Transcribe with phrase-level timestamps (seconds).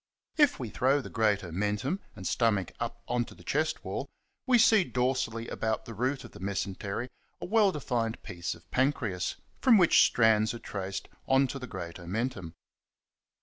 [0.35, 4.09] If we throw the great omen tum and stomach up on to the chest wall
[4.47, 9.35] we see dorsally about the root of the mesentery a well defined piece of pancreas,
[9.59, 12.55] from which strands are traced on to the great omentum.